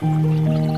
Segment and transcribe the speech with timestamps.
[0.00, 0.73] Música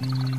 [0.00, 0.37] Mm-hmm.